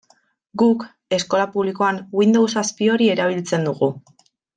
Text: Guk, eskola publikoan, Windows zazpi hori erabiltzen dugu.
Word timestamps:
Guk, 0.61 0.85
eskola 1.17 1.45
publikoan, 1.57 1.99
Windows 2.21 2.47
zazpi 2.57 2.89
hori 2.95 3.11
erabiltzen 3.17 3.69
dugu. 3.71 3.91